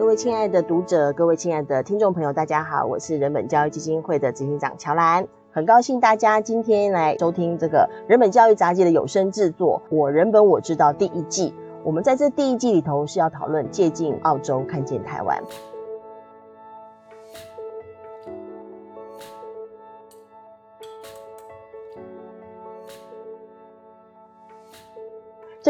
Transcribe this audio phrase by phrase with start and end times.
[0.00, 11.54] 各位亲爱的读者，各位亲爱的听众朋友，大家好，我是人本教育基金会的执行长乔兰，很高兴大家今天来收听这个人本教育杂记的有声制作《我人本我知道》第一季。
[11.84, 15.38] 我们在这第一季里头是要讨论借镜澳洲，看见台湾。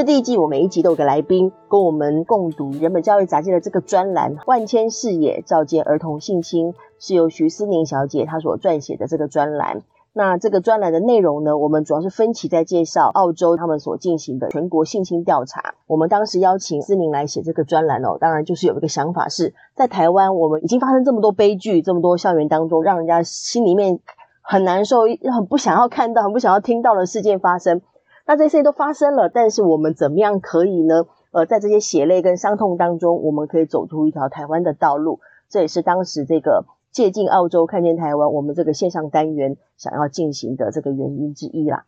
[0.00, 9.82] 这第一季，我每一集都有个来宾跟我们共读《人本教育杂志》的这个专栏《万千视野照见儿童性侵》，是由徐思宁小姐她所撰写的这个专栏。
[10.14, 15.74] 那这个专栏的内容呢，我们主要是分期在介绍澳洲他们所进行的全国性侵调查。
[15.86, 24.00] 我们当时邀请思宁来写这个专栏哦，当然就是有一个想法是，在台湾我们已经发生这么多悲剧，这么多校园当中让人家心里面
[24.40, 27.82] 很难受、很不想要看到、很不想要听到的事件发生。
[28.26, 31.06] 那这些都发生了，但是我们怎么样可以呢？
[31.32, 35.20] 呃，在这些血泪跟伤痛当中，我们可以走出一条台湾的道路。
[35.48, 41.84] 这也是当时这个借镜澳洲，看见台湾，我们这个线上单元想要进行的这个原因之一啦。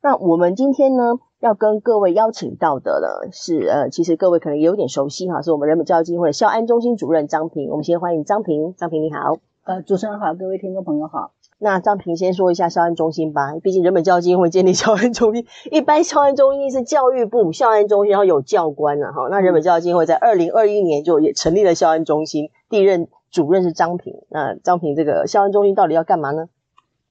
[0.00, 7.70] 那我们今天呢，要跟各位邀请到的呢，是呃，其实各位可能也有点熟悉哈，是我们人本教育基金会校安中心主任张平。
[7.70, 9.36] 我们先欢迎张平，张平你好。
[9.64, 11.32] 呃，主持人好，各位听众朋友好。
[11.60, 19.10] 那张平先说一下校安中心吧，毕竟人本教育基金会建立校安中心，一般校安中心是教育部校安中心，然后有教官啊。
[19.10, 19.28] 哈。
[19.28, 24.14] 那人本教育基金会在二零二一年就也成立了校安中心，第一任主任是张平。
[24.28, 26.48] 那张平这个校安中心到底要干嘛呢？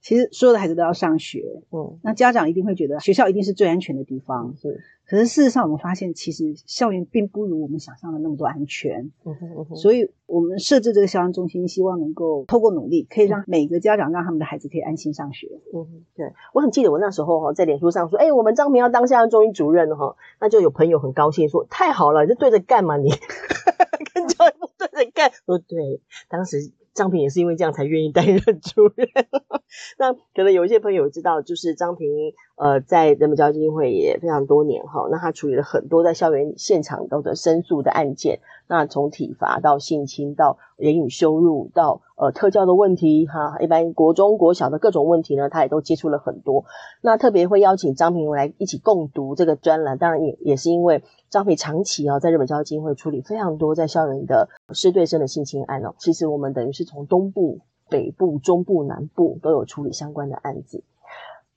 [0.00, 4.80] 其实所有的孩子都要上学，嗯，那家长一定会觉得学校一定是最安全的地方，是。
[5.06, 9.76] 可是事实上，我们发现其实校园并不如我们想象的那么多安全，嗯哼嗯哼。
[9.76, 15.48] 所以我们设置这个校安中心，希望能够透过努力，可以让每个家长让他们的孩子可以安心上学。
[15.72, 23.08] 嗯哼，对，我很记得我那时候哈在脸书上说，哎、欸，我们张明要当校安中心主任哈，那就有朋友很高兴说，太好了，你就对着干嘛你，
[24.12, 25.32] 跟教育部对着干。
[25.46, 26.70] 说对，当时。
[26.98, 29.08] 张平也是因为这样才愿意担任主任。
[29.98, 32.08] 那可能有一些朋友知道，就是张平
[32.58, 38.40] 呃在人本教育基金会也非常多年哈，那他处理了很多在校园现场都的申诉的案件。
[38.66, 46.64] 那从体罚到性侵到言语羞辱到呃特教的问题哈，一般国中国小的各种问题呢，他也都接触了很多。
[47.00, 55.94] 那特别会邀请张平来一起共读这个专栏，当然也也是因为张平长期啊在日本教育基金会处理非常多在校园的师对生的性侵案哦。
[55.98, 60.82] 其实我们等于是从东部、北部、中部、南部都有处理相关的案子。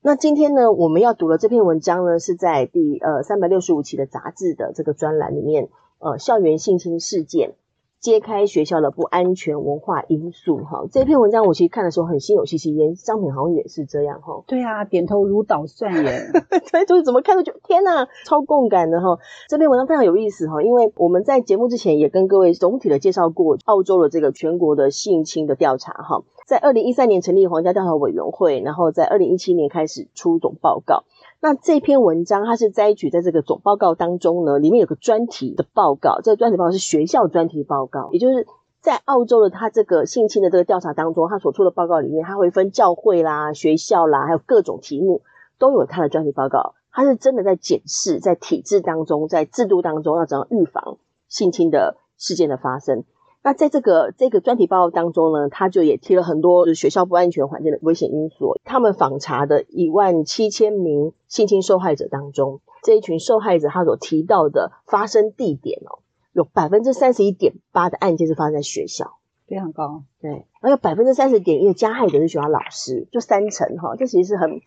[0.04, 5.68] 那今天呢，我们要读的这篇文章呢，是在第呃三百六十五期的杂志的这个专栏里面。
[6.00, 7.54] 呃，校园性侵事件
[8.00, 10.88] 揭开学校的不安全文化因素哈。
[10.90, 14.42] 这篇文章我其实看的时候很心有戚戚焉，张品好像也是这样哈。
[14.48, 16.18] 对啊，点头如捣蒜耶。
[16.72, 19.16] 对，就是怎么看都觉得天哪，超共感的哈。
[19.48, 31.04] 这篇文章非常有意思哈，因为我们在节目之前也跟各位总体的介绍过澳洲的这个全国的性侵的调查哈，在二零一三年成立皇家调查委员会，然后在二零一七年开始出总报告。
[31.40, 38.46] 那这篇文章，它是摘取在这个总报告当中呢，里面有个专题的报告，这个专题报告是学校专题报告，也就是
[38.82, 45.22] 在澳洲的它这个性侵的这个调查当中，它所出的报告里面，它会分教会啦、学校啦，还有各种题目
[45.58, 50.98] 都有它的专题报告，它是真的在检视在体制当中、在制度当中要怎样预防
[51.28, 53.04] 性侵的事件的发生。
[53.44, 58.54] 那在这个这个专题报告当中呢，他就也提了很多就是学校不安全环境的危险因素。
[58.64, 65.98] 他们访查的一万七千名性侵受害者当中，这一群受害者他所提到的发生地点哦，
[66.32, 69.14] 有百分之三十一点八的案件是发生在学校，
[69.48, 70.04] 非常高。
[70.20, 74.60] 对，还有百分之三十点一的加害者是学校老师，就三成哈，这其实是很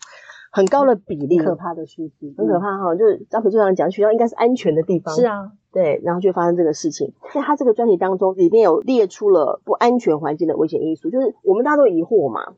[0.52, 2.94] 很高的比例，可怕的数字，很可怕哈。
[2.96, 5.16] 就是张平经常讲，学校应该是安全的地方。
[5.16, 5.53] 是啊。
[5.75, 7.12] 对，然后就发生这个事情。
[7.34, 12.53] 在他这个专题当中，里面有列出了不安全环境的危险因素，就是我们大家都疑惑嘛，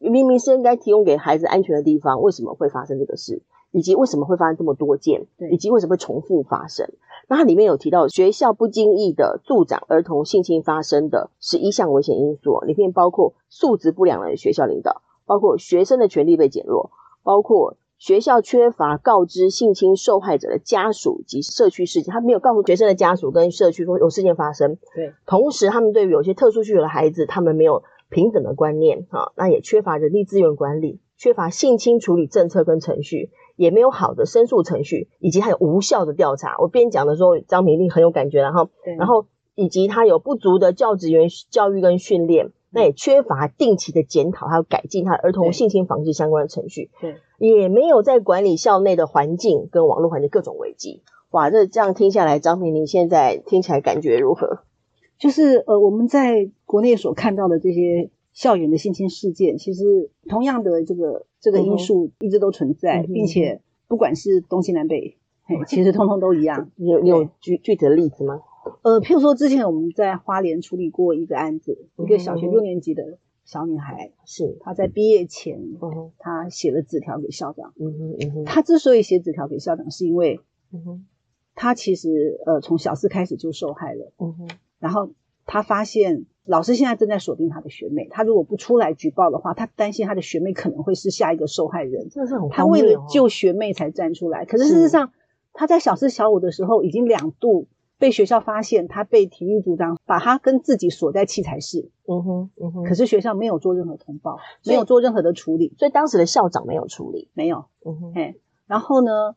[0.00, 3.40] 明明是应该提供给孩子安全的地方，为什么会发生这个事？
[3.70, 5.28] 以及为什么会发生这么多件？
[5.38, 6.90] 对，以及为什么会重复发生？
[7.28, 16.90] 那它里面有提到学校不经意的助长儿童性侵发生的十一项危险因素，里面包括素质不良的学校领导，包括学生的权利被减弱，
[17.22, 17.76] 包括。
[17.98, 24.76] 学校缺乏告知性侵受害者的家属及社区事件，他没有告诉学生的家属跟社区说有事件发生。
[24.94, 36.54] 对，同时他们对于有些特殊需求的孩子，他们没有平等的观念，哈，那也缺乏人力资源管理，缺乏性侵处理政策跟程序，也没有好的申诉程序，以及还有无效的调查。
[36.58, 38.68] 我边讲的时候，张明一定很有感觉，然后，
[38.98, 42.52] 然后以及他有不足的教职员教育跟训练。
[42.76, 51.02] 那也缺乏定期的检讨，还有改进他儿童性侵防治相关的程序，对，也没有在管理校内的环境跟网络环境各种危机。
[51.30, 54.60] 哇，这这样听下来，张平，你现在听起来感觉如何？
[55.18, 66.70] 就是呃，我们在国内所看到的这些校园的性侵事件，其实同样的这个这个因素一直都存在，嗯、并且不管是东西南北，嘿，其实通通都一样。
[66.76, 68.42] 你有你有具具体的例子吗？
[68.82, 77.72] 呃，譬如说之前我们在花莲处理过一个案子，嗯、一个小学六年级的小女孩，是她在毕业前，嗯、她写了纸条给校长。
[77.78, 80.40] 嗯哼她之所以写纸条给校长，是因为，
[80.72, 81.06] 嗯哼，
[81.54, 84.12] 她其实呃从小四开始就受害了。
[84.18, 84.48] 嗯哼。
[84.78, 85.10] 然后
[85.46, 92.08] 她发现老师现在正在锁定他的学妹，他如果不出来举报的话，他担心他的学妹可能会是下一个受害人。
[92.08, 94.44] 这是很、哦、他为了救学妹才站出来。
[94.44, 95.12] 可是事实上，
[95.52, 97.66] 他在小四小五的时候已经两度
[97.98, 101.90] 被学校发现，他被体育组长把他跟自己锁在器材室。
[102.06, 102.84] 嗯哼，嗯哼。
[102.84, 107.66] 可是学校没有做任何通报，没有做任何的处理，所以当时的校长没有处理，没有。
[107.84, 108.12] 嗯哼。
[108.14, 109.34] 嘿，然后呢，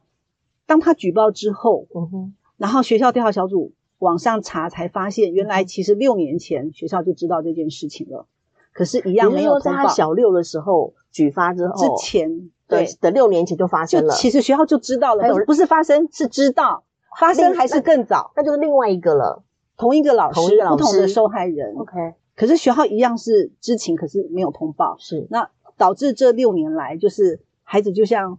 [0.66, 3.74] 当他举报之后，嗯哼，然后学校调查小组。
[4.00, 8.28] 网上查才发现，原来其实六年前学校就知道这件事情了，
[8.72, 9.78] 可是，一样没有通报。
[9.78, 14.14] 在他小六的时候举发之后，之前对的六年前就发生了。
[14.14, 16.86] 其实学校就知道了，不是发生，是知道
[17.18, 19.44] 发生还是更早，那就是另外一个了。
[19.78, 21.76] 同一个老师，同一个老师，不同的受害人。
[21.78, 21.94] OK，
[22.36, 24.98] 可是学校一样是知情，可是没有通报。
[25.00, 28.38] 是，那导致这六年来，就是孩子就像。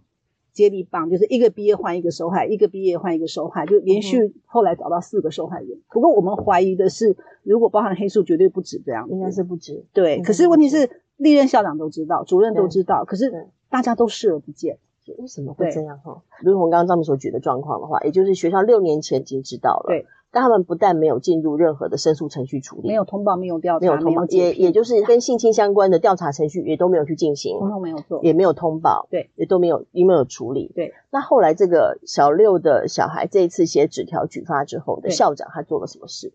[0.53, 5.69] 接力棒就是一个毕业换一个受害，一个毕业换一个受害，就连续后来找到四个受害人。
[5.69, 9.85] 嗯、不过我们怀疑的是，如果包含黑数，绝对不止这样，应该是不止。
[9.93, 14.77] 对，嗯、可是问题是，历任校长都知道，主任都知道，可是大家都视而不见。
[15.17, 15.99] 为什么会这样？
[15.99, 19.85] 哈，如同刚刚张明所举的状况的话，也就是学校六年前已经知道了。
[19.87, 20.05] 对。
[20.33, 30.71] 但他们不但没有进入任何的申诉程序处理，没有通报，没有调查，没有通报，也也就是跟性侵相关的调查程序也都没有去进行，通通没有做，也没有通报，对，也都没有，也没有处理。
[30.73, 30.93] 对。
[31.09, 36.31] 那后来这个小六的小孩这一次写纸条举发之后的校长，他做了什么事？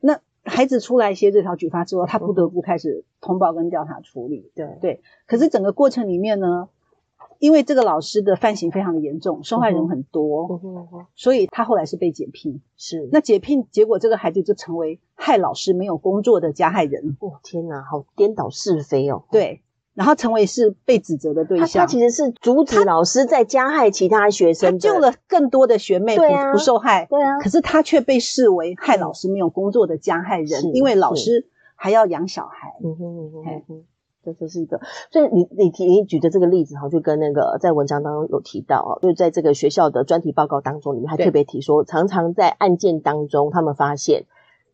[0.00, 4.50] 那孩子出来写这条举发之后，他不得不开始通报跟调查处理。
[4.56, 5.02] 对对。
[5.28, 6.68] 可是整个过程里面呢？
[7.40, 12.60] 因为这个老师的犯行非常的严重，受害人很多，嗯嗯，所以他后来是被解聘。
[12.76, 17.16] 是，那解聘结果，这个孩子就成为害老师没有工作的加害人。
[17.18, 19.24] 哦，天哪，好颠倒是非哦。
[19.32, 19.62] 对，
[19.94, 21.66] 然后成为是被指责的对象。
[21.66, 27.06] 他，他其实是阻止老师在加害其他学生，救了更多的学妹不，啊，不受害。
[27.08, 32.68] 对啊，可是他却被视为害老师没有工作的加害人，因为老师还要养小孩。
[32.84, 33.84] 嗯哼嗯哼嗯哼。
[34.22, 34.80] 这这是一个，
[35.10, 44.26] 所以你你提你举的这个例子哈，就跟那个在文章当中有提到啊，就是在这个学校的专题报告当中，里面还特别提说，常常在案件当中，他们发现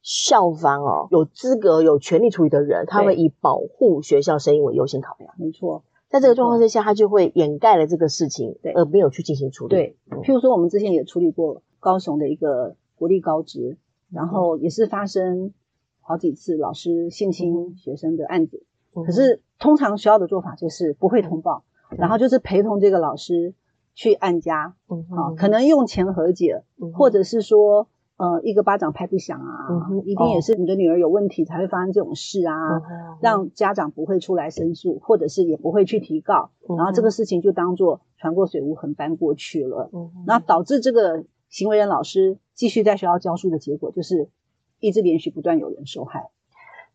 [0.03, 5.33] 校方哦有资格有权利处理的人，他会以保护学校声誉为优先考量。
[5.39, 9.71] 没错，在这个状况之下，他就会掩盖了这个事情，对，而没有去进行处理。
[9.71, 13.77] 对，譬如说我们之前也处理过高雄的一个国立高职，
[14.11, 15.53] 然后也是发生
[16.01, 18.65] 好几次老师性侵学生的案子。
[19.05, 23.55] 可是通常学校的做法就是不会通报，嗯、然后就是陪同这个老师
[23.95, 44.29] 去按家，嗯，啊，可能用钱和解，嗯、或者是说，呃，一个巴掌拍不响啊，嗯、一定也是你的女儿有问题才会发生这种事啊，嗯、让家长不会出来申诉，或者是也不会去提告，嗯、然后这个事情就当做船过水无痕搬过去了，嗯，然后导致这个行为人老师继续在学校教书的结果就是
[44.81, 46.31] 一直连续不断有人受害。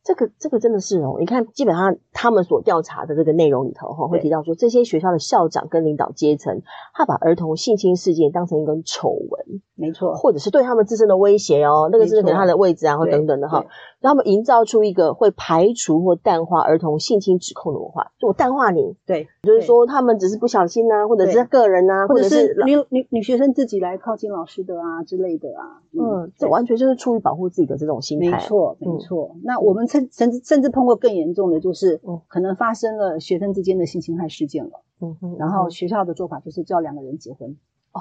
[0.03, 6.63] 这个这个真的是哦，你看，基本上他们所调查的这个内容里头哈，会提到说，这些学校的校长跟领导阶层，
[6.95, 13.65] 他把儿童性侵事件当成一个丑闻，没错，或者是对他们自身的威胁哦，那个是给他的位置啊，或等等的哈，
[13.99, 29.35] 让他们营造出一个会排除或淡化儿童性侵指控的文化，就我淡化你，对，就是说他们只是不小心呐，或者是个人呐，或者是女女女学生自己来靠近老师的啊之类的啊，嗯，这完全就是出于保护自己的这种心态，没错，没错。
[29.43, 37.57] 那我们甚甚至甚至碰过更严重的，就是可能发生了学生之间的性侵害事件了，嗯哼，然后学校的做法就是叫两个人结婚，
[37.93, 37.99] 哦。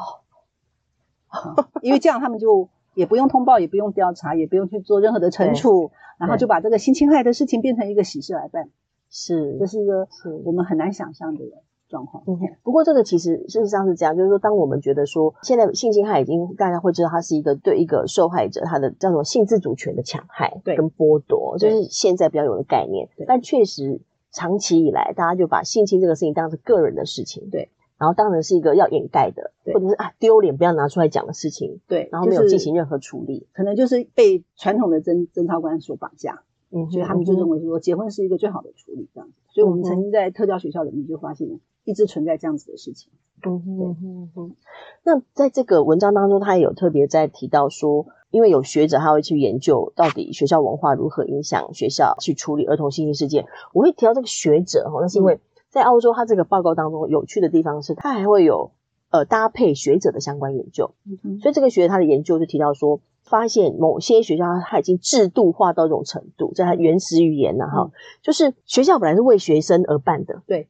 [1.83, 8.69] 因为这样，他们就也不用通报，也不用调查，也不用去做任何的惩处，然后就把这个性侵害的事情变成一个喜事来办。
[9.11, 10.09] 是，这是一个
[10.45, 11.45] 我们很难想象的
[11.89, 12.23] 状况。
[12.27, 23.09] 嗯，不过这个其实事实上是这样，就是说，当我们觉得说现在性侵害已经大家会知道，它是一个对一个受害者他的叫做性自主权的强害跟剥夺，就是现在比较有的概念。
[23.27, 27.51] 但确实长期以来，大家就把性侵这个事情当成个人的事情。
[27.51, 27.71] 对。
[28.01, 43.13] 然后当然是一个要掩盖的，或者是啊丢脸不要拿出来讲的事情，对，然后没有进行任何处理，可能就是被传统的贞贞操观所绑架，嗯，所以他们就认为说结婚是一个最好的处理这样子，所以我们曾经在特教学校里面就发现一直存在这样子的事情，
[43.45, 44.57] 嗯哼哼哼。
[45.03, 53.47] 那在这个文章当中，他也有特别在提到说，因为有学者他会去研究到底学校文化如何影响学校去处理儿童性侵事件。
[53.73, 55.39] 我会提到这个学者哈，那是因为
[55.71, 58.73] 在澳洲，它这个报告当中有趣的地方是，它还会有
[59.11, 60.95] 呃搭配学者的相关研究。
[61.25, 67.91] 嗯，所以这个学者他的研究就提到说，发现某些学校它已经制度化到这种程度，在它原始语言呢哈，
[68.23, 70.69] 就是学校本来是为学生而办的，对，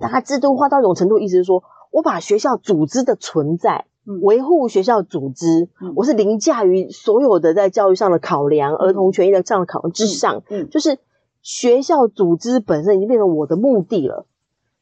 [0.00, 3.86] 但他制度化到这种程度，意思是说我把学校组织的存在。
[4.20, 10.42] 维护学校组织，嗯、我是凌驾于所有的在教育上的考量、嗯、儿童权益的这样的考量之上。
[10.48, 10.98] 嗯，嗯就是
[11.40, 14.26] 学校组织本身已经变成我的目的了。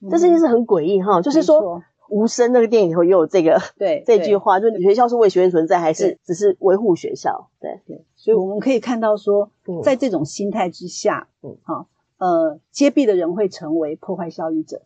[0.03, 7.51] 嗯、这件事很诡异哈，就是说无声那个电影里头也有这个对这句话，就是学校是为学生存在，还是只是维护学校？
[7.61, 7.81] 对。
[7.87, 9.51] 对，所以我们可以看到说，
[9.85, 11.87] 在这种心态之下，嗯，好，
[12.19, 14.83] 呃，揭弊的人会成为破坏效益者，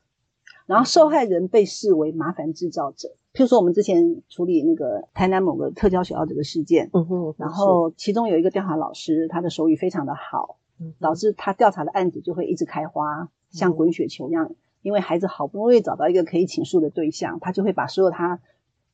[0.67, 3.09] 然后受害人被视为麻烦制造者。
[3.33, 14.55] 譬如说，我们之前处理那个台南某个特教学校这个事件，嗯哼，然后其中有一个调查老师，他的手语非常的好，嗯，导致他调查的案子就会一直开花，像滚雪球一样。
[14.85, 18.39] 因为孩子好不容易找到一个可以倾诉的对象，他就会把所有他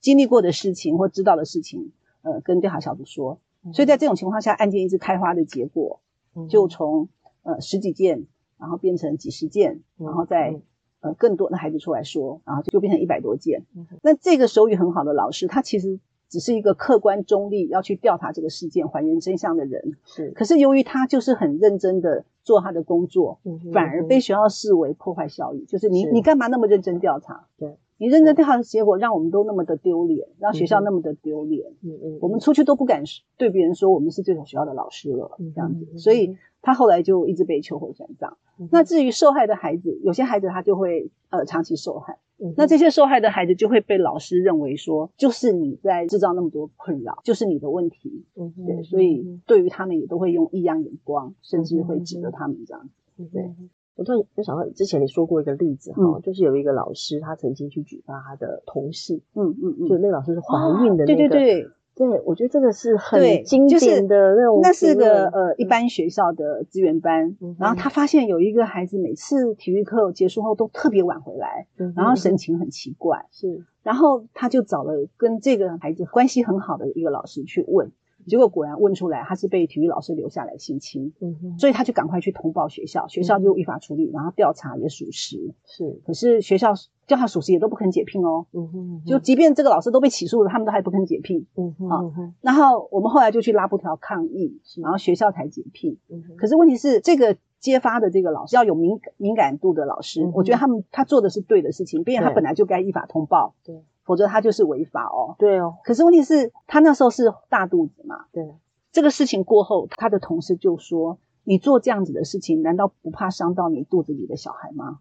[0.01, 1.93] 经历过的事情或知道的事情，
[2.23, 3.39] 呃，跟调查小组说。
[3.75, 6.01] 所以在这种情况下，案件一直开花的结果，
[6.49, 7.09] 就从
[7.43, 10.63] 呃十几件，然后变成几十件，然后再。
[11.03, 13.65] 呃，更多的孩子出来说，然后就变成一百多件。
[14.03, 15.99] 那这个手语很好的老师，他其实
[16.31, 19.97] 只是一个客观中立要去调查这个事件、还原真相的人。
[20.07, 25.65] 是，可是由于他就是很认真的做他的工作，嗯、哼反而被学校视为破坏效益。
[25.67, 27.47] 就是你，是你干嘛那么认真调查？
[27.59, 31.73] 对，你认真调查的结果让我们都那么的丢脸，让学校那么的丢脸。
[31.83, 33.03] 嗯嗯，我们出去都不敢
[33.37, 35.99] 对别人说我们是这所学校的老师了，嗯、这样子。
[35.99, 36.39] 所以。
[36.63, 38.37] 他后来就一直被秋后算账。
[38.59, 42.19] 嗯、那至于受害的孩子，有些孩子他就会呃长期受害。
[42.43, 48.25] 嗯、那这些受害的孩子就会被老师认为说，就是你在制造那么多困扰，就是你的问题。
[48.35, 52.91] 嗯，对，所以对于他们也都会用异样眼光，甚至会指责他们这样子。
[53.19, 53.55] 嗯、对，
[53.97, 59.21] 我突然就想到之前你说过一个例子哈，嗯、就是有一个老师他曾经去举报他的同事。
[59.35, 61.17] 嗯嗯嗯，就那个老师是怀孕的那个。
[61.17, 61.69] 对对对。
[61.95, 64.61] 对，我觉得这个是很经典的那种。
[64.63, 73.27] 那是个呃一般学校的资源班，嗯、然后他发现有一个孩子每次体育课结束后都特别晚回来，嗯、然后神情很奇怪。
[73.31, 77.93] 是，然后他就找了跟这个孩子关系很好的一个老师去问。
[78.27, 81.13] 结果果然问出来，他是被体育老师留下来性侵，
[81.59, 86.01] 所以他就赶快去通报学校，学校就依法处理，然后调查也属实，是。
[86.05, 86.73] 可是学校
[87.07, 96.37] 调查属实也都不肯解聘哦，嗯哼，就即便这个老师都被起诉了，他们都还不肯解聘，嗯哼，好，然后我们后来就去拉布条抗议，然后学校才解聘，嗯哼。
[96.37, 103.83] 可是问题是，这个揭发的这个老师要有敏敏感度的老师，我觉得他们他做的是对的事情，并且他本来就该依法通报，对。
[104.11, 105.37] 否则他就是违法哦。
[105.39, 105.77] 对哦。
[105.85, 108.25] 可是问题是，他那时候是大肚子嘛。
[108.33, 108.57] 对。
[108.91, 114.99] 这个事情过后，他的同事就说：“你做这样子的事情，难道不怕伤到你肚子里的小孩吗？”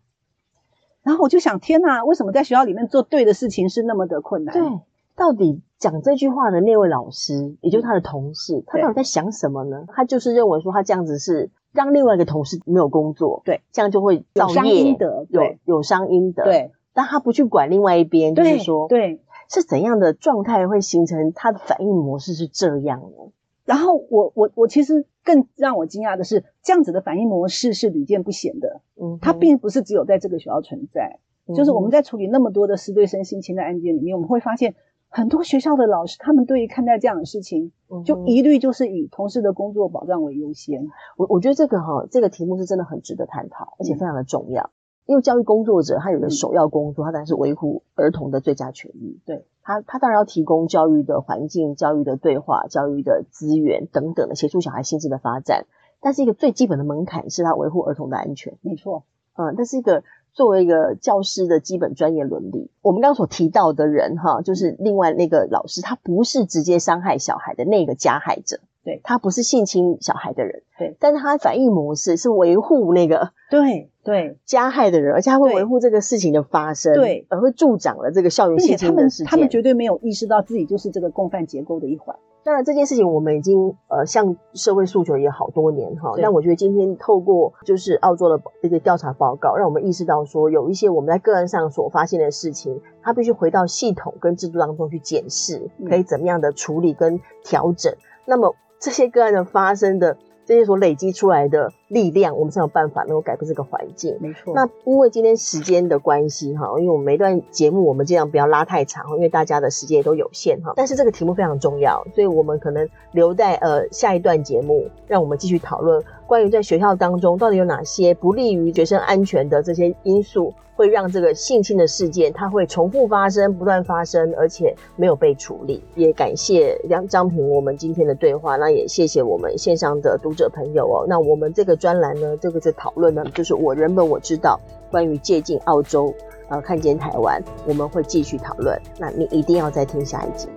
[1.02, 4.54] 然后我就想，天哪，为什么在学校里面做对的事情是那么的困难？
[4.54, 4.80] 对。
[5.16, 9.86] 到底讲这句话的那位老师，也就是他的同事，他到底在想什么呢？
[9.88, 16.72] 他就是认为说，他这样子是让另外一个同事没有工作，对，这样就会造业，有伤阴德，有有伤阴德，对。
[17.00, 23.32] 但他不去管另外一边，就是说，对，是怎样的状态会形成他的反应模式是这样的？
[23.64, 28.82] 然后我我我其实更让我惊讶的是，这样子的反应模式是屡见不鲜的。
[29.00, 34.76] 嗯哼，它并不是只有在这个学校存在，嗯、就是我们在处理那么多的师对生性侵的案件里面，我们会发现
[35.08, 40.86] 很多学校的老师，他们对于看待这样的事情，嗯、就一律就是以同事的工作保障为优先。
[41.16, 44.70] 我我觉得这个哈，这个题目是真的很值得探讨，而且非常的重要。
[45.10, 49.20] 嗯因为教育工作者他有个首要工作，他当然是维护儿童的最佳权益。
[49.26, 55.66] 对，他，他当然要提供教育的环境、教育的对话、教育的资源等等的，协助小孩心智的发展。
[56.00, 58.56] 但是一个最基本的门槛是他维护儿童的安全。
[58.62, 59.04] 没错，
[59.36, 62.70] 嗯，但是一个作为一个教师的基本专业伦理。
[62.84, 68.60] 我们刚刚所提到的人哈，就是另外那个老师，他不是直接伤害小孩的那个加害者。
[68.90, 79.28] 对，他不是性侵小孩的人，对，但是他反应模式是维护那个对对加害的人，而且他会维护这个事情的发生，对，而会助长了这个校园性侵的事件。
[79.28, 82.16] 他们他们绝对没有意识到自己就是这个共犯结构的一环。
[82.42, 97.92] 当然，这件事情我们已经呃向社会诉求也好多年哈，但我觉得今天透过就是澳洲的这个调查报告，让我们意识到说，有一些我们在个案上所发现的事情，它必须回到系统跟制度当中去检视，可以怎么样的处理跟调整。
[97.94, 98.56] 嗯、那么。
[98.80, 104.18] 这些个案的发生的这些所累积出来的力量，我们才有办法能够改变这个环境。
[104.20, 104.54] 没错。
[104.56, 110.74] 那因为今天时间的关系哈，因为我们每一段节目我们尽量不要拉太长，因为大家的时间也都有限哈。
[110.76, 120.54] 但是这个题目非常重要，所以我们可能留在呃下一段节目，让我们继续讨论关于在学校当中到底有哪些不利于学生安全的这些因素。
[120.76, 125.84] 会让这个性侵的事件，它会重复发生、不断发生，而且没有被处理。
[125.94, 131.06] 也感谢张张平我们今天的对话，那也谢谢我们线上的读者朋友哦。
[131.06, 134.58] 那我们这个专栏呢，这个是讨论呢，就是我原本我知道
[134.90, 136.14] 关于借镜澳洲，
[136.48, 138.82] 呃，看见台湾，我们会继续讨论。
[138.98, 140.48] 那你一定要再听下一集。